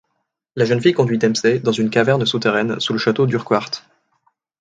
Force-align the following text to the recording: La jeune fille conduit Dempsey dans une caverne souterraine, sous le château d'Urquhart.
La 0.55 0.65
jeune 0.65 0.81
fille 0.81 0.95
conduit 0.95 1.19
Dempsey 1.19 1.59
dans 1.59 1.71
une 1.71 1.91
caverne 1.91 2.25
souterraine, 2.25 2.79
sous 2.79 2.91
le 2.91 2.97
château 2.97 3.27
d'Urquhart. 3.27 3.85